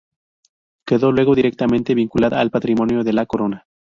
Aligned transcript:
Quedó 0.83 1.11
luego 1.11 1.35
directamente 1.35 1.93
vinculada 1.93 2.39
al 2.41 2.49
patrimonio 2.49 3.03
de 3.03 3.13
la 3.13 3.27
corona. 3.27 3.67